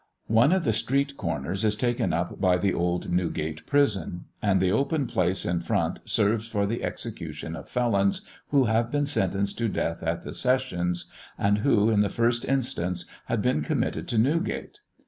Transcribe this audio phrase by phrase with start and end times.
[0.33, 4.71] One of the street corners is taken up by the old Newgate Prison; and the
[4.71, 9.69] open place in front serves for the execution of felons who have been sentenced to
[9.69, 11.05] death at the Sessions,
[11.37, 14.79] and who, in the first instance, had been committed to Newgate.